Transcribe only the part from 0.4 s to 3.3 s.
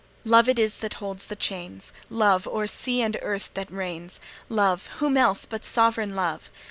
it is that holds the chains, Love o'er sea and